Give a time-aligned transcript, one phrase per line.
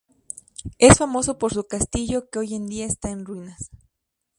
[0.79, 3.69] Es famoso por su castillo, que hoy en día está en ruinas.